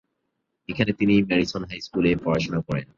এখানে 0.69 0.91
তিনি 0.99 1.13
Madison 1.27 1.61
high 1.69 1.79
স্কুলে 1.85 2.09
পড়াশোনা 2.23 2.59
করেন। 2.67 2.85